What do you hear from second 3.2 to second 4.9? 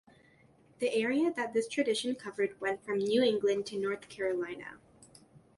England to North Carolina.